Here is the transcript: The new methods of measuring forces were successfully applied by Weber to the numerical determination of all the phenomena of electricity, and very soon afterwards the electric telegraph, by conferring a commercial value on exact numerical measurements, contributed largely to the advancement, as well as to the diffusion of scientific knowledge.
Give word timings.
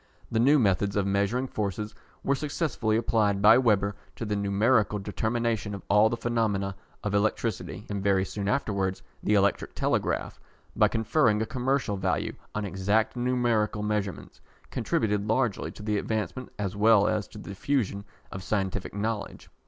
The 0.31 0.39
new 0.39 0.57
methods 0.57 0.95
of 0.95 1.05
measuring 1.05 1.45
forces 1.45 1.93
were 2.23 2.33
successfully 2.33 2.97
applied 2.97 3.39
by 3.39 3.59
Weber 3.59 3.95
to 4.15 4.25
the 4.25 4.35
numerical 4.35 4.97
determination 4.97 5.75
of 5.75 5.83
all 5.91 6.09
the 6.09 6.17
phenomena 6.17 6.75
of 7.03 7.13
electricity, 7.13 7.85
and 7.87 8.01
very 8.01 8.25
soon 8.25 8.47
afterwards 8.47 9.03
the 9.21 9.35
electric 9.35 9.75
telegraph, 9.75 10.39
by 10.75 10.87
conferring 10.87 11.39
a 11.39 11.45
commercial 11.45 11.97
value 11.97 12.33
on 12.55 12.65
exact 12.65 13.15
numerical 13.15 13.83
measurements, 13.83 14.41
contributed 14.71 15.27
largely 15.27 15.69
to 15.69 15.83
the 15.83 15.99
advancement, 15.99 16.51
as 16.57 16.75
well 16.75 17.07
as 17.07 17.27
to 17.27 17.37
the 17.37 17.49
diffusion 17.49 18.03
of 18.31 18.41
scientific 18.41 18.95
knowledge. 18.95 19.51